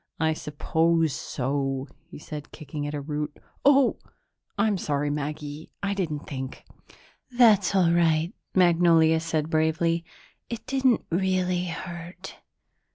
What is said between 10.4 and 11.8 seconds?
"It didn't really